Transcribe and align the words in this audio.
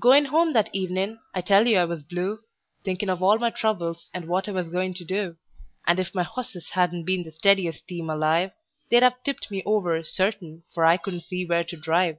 Goin' 0.00 0.24
home 0.24 0.54
that 0.54 0.70
evenin' 0.74 1.20
I 1.34 1.42
tell 1.42 1.66
you 1.66 1.76
I 1.76 1.84
was 1.84 2.02
blue, 2.02 2.38
Thinkin' 2.82 3.10
of 3.10 3.22
all 3.22 3.38
my 3.38 3.50
troubles, 3.50 4.08
and 4.14 4.26
what 4.26 4.48
I 4.48 4.52
was 4.52 4.70
goin' 4.70 4.94
to 4.94 5.04
do; 5.04 5.36
And 5.86 5.98
if 6.00 6.14
my 6.14 6.22
hosses 6.22 6.70
hadn't 6.70 7.04
been 7.04 7.24
the 7.24 7.30
steadiest 7.30 7.86
team 7.86 8.08
alive, 8.08 8.52
They'd 8.90 9.04
've 9.04 9.22
tipped 9.22 9.50
me 9.50 9.62
over, 9.66 10.02
certain, 10.02 10.62
for 10.72 10.86
I 10.86 10.96
couldn't 10.96 11.24
see 11.24 11.44
where 11.44 11.62
to 11.64 11.76
drive. 11.76 12.16